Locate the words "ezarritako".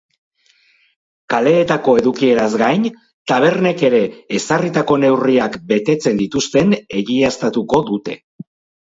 4.41-5.01